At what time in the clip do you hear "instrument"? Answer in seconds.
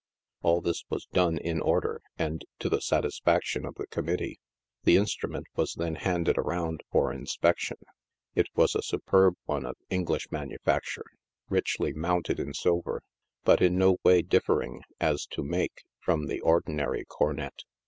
4.97-5.45